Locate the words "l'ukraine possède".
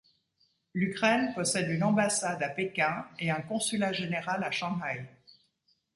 0.73-1.69